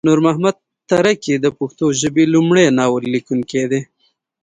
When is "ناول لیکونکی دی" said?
2.77-3.81